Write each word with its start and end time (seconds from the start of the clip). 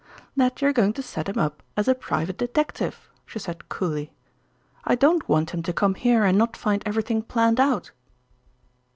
"That 0.35 0.63
you're 0.63 0.73
going 0.73 0.93
to 0.93 1.03
set 1.03 1.29
him 1.29 1.37
up 1.37 1.61
as 1.77 1.87
a 1.87 1.93
private 1.93 2.39
detective," 2.39 3.07
she 3.23 3.37
said 3.37 3.69
coolly. 3.69 4.11
"I 4.83 4.95
don't 4.95 5.29
want 5.29 5.51
him 5.51 5.61
to 5.61 5.73
come 5.73 5.93
here 5.93 6.23
and 6.23 6.39
not 6.39 6.57
find 6.57 6.81
everything 6.87 7.21
planned 7.21 7.59
out." 7.59 7.91